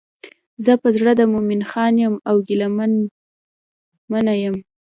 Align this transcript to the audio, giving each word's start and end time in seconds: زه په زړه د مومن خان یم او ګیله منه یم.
زه 0.65 0.73
په 0.81 0.87
زړه 0.97 1.11
د 1.15 1.21
مومن 1.31 1.61
خان 1.69 1.93
یم 2.03 2.15
او 2.29 2.35
ګیله 2.47 2.67
منه 4.11 4.33
یم. 4.43 4.57